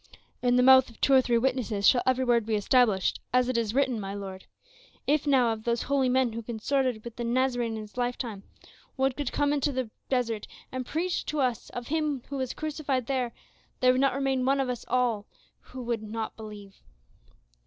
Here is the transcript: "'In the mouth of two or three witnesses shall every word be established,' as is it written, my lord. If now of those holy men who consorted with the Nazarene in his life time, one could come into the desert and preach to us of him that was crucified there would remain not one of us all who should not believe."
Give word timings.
"'In 0.41 0.55
the 0.55 0.63
mouth 0.63 0.89
of 0.89 0.99
two 0.99 1.13
or 1.13 1.21
three 1.21 1.37
witnesses 1.37 1.87
shall 1.87 2.01
every 2.07 2.25
word 2.25 2.43
be 2.47 2.55
established,' 2.55 3.19
as 3.31 3.47
is 3.49 3.69
it 3.71 3.75
written, 3.75 3.99
my 3.99 4.15
lord. 4.15 4.45
If 5.05 5.27
now 5.27 5.53
of 5.53 5.63
those 5.63 5.83
holy 5.83 6.09
men 6.09 6.33
who 6.33 6.41
consorted 6.41 7.03
with 7.03 7.17
the 7.17 7.23
Nazarene 7.23 7.75
in 7.75 7.81
his 7.83 7.97
life 7.97 8.17
time, 8.17 8.41
one 8.95 9.11
could 9.11 9.31
come 9.31 9.53
into 9.53 9.71
the 9.71 9.91
desert 10.09 10.47
and 10.71 10.87
preach 10.87 11.23
to 11.27 11.39
us 11.39 11.69
of 11.69 11.89
him 11.89 12.21
that 12.27 12.31
was 12.35 12.53
crucified 12.55 13.05
there 13.05 13.31
would 13.83 13.89
remain 14.01 14.39
not 14.39 14.45
one 14.49 14.59
of 14.59 14.69
us 14.69 14.85
all 14.87 15.27
who 15.59 15.85
should 15.91 16.01
not 16.01 16.35
believe." 16.35 16.77